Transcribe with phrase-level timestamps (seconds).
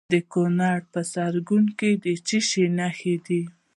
[0.13, 3.41] د کونړ په سرکاڼو کې د څه شي نښې دي؟